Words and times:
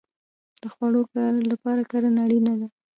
د 0.61 0.63
خوړو 0.73 1.01
لپاره 1.51 1.81
کرنه 1.91 2.19
اړین 2.25 2.45
ده 2.59 2.67